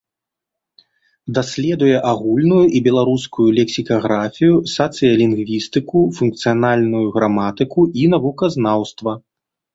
Даследуе 1.37 1.97
агульную 2.11 2.61
і 2.79 2.81
беларускую 2.87 3.45
лексікаграфію, 3.59 4.55
сацыялінгвістыку, 4.77 6.03
функцыянальную 6.17 7.05
граматыку 7.19 7.81
і 8.03 8.11
навуказнаўства. 8.17 9.13